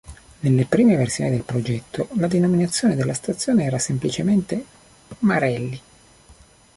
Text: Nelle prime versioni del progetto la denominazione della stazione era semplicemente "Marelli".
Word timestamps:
Nelle 0.39 0.65
prime 0.65 0.95
versioni 0.95 1.29
del 1.29 1.43
progetto 1.43 2.07
la 2.13 2.25
denominazione 2.25 2.95
della 2.95 3.13
stazione 3.13 3.65
era 3.65 3.77
semplicemente 3.77 4.65
"Marelli". 5.19 5.79